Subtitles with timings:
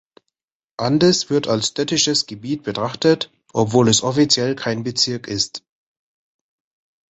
[0.77, 5.63] Andes wird als städtisches Gebiet betrachtet, obwohl es offiziell kein Bezirk ist.